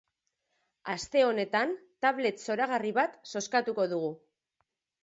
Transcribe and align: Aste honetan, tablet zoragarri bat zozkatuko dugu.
Aste 0.93 1.21
honetan, 1.25 1.75
tablet 2.07 2.43
zoragarri 2.47 2.95
bat 2.99 3.21
zozkatuko 3.37 3.89
dugu. 3.95 4.15